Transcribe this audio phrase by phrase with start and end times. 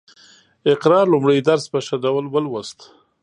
[0.71, 2.79] اقرا لومړی درس په ښه ډول ولوست